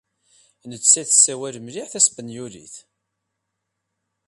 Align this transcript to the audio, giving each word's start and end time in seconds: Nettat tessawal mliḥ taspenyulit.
Nettat 0.69 1.07
tessawal 1.09 1.55
mliḥ 1.65 1.87
taspenyulit. 1.89 2.75